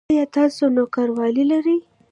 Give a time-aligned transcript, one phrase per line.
[0.11, 1.77] ایا تاسو نوکریوالي لرئ؟